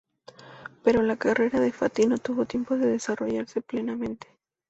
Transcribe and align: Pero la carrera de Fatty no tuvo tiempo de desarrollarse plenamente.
Pero 0.83 1.03
la 1.03 1.15
carrera 1.17 1.59
de 1.59 1.71
Fatty 1.71 2.07
no 2.07 2.17
tuvo 2.17 2.47
tiempo 2.47 2.75
de 2.75 2.87
desarrollarse 2.87 3.61
plenamente. 3.61 4.29